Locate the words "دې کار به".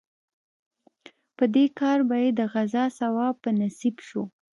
1.53-2.15